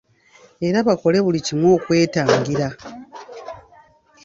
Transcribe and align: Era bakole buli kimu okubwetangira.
Era 0.67 0.79
bakole 0.87 1.17
buli 1.25 1.39
kimu 1.45 1.67
okubwetangira. 1.75 2.67